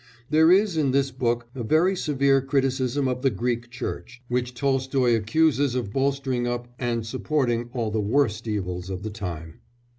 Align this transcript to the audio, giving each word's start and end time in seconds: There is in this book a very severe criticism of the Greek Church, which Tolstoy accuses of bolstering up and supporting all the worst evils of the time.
There 0.31 0.51
is 0.51 0.77
in 0.77 0.89
this 0.89 1.11
book 1.11 1.45
a 1.53 1.61
very 1.61 1.95
severe 1.95 2.41
criticism 2.41 3.07
of 3.07 3.21
the 3.21 3.29
Greek 3.29 3.69
Church, 3.69 4.23
which 4.29 4.55
Tolstoy 4.55 5.13
accuses 5.15 5.75
of 5.75 5.93
bolstering 5.93 6.47
up 6.47 6.67
and 6.79 7.05
supporting 7.05 7.69
all 7.71 7.91
the 7.91 8.01
worst 8.01 8.47
evils 8.47 8.89
of 8.89 9.03
the 9.03 9.11
time. 9.11 9.59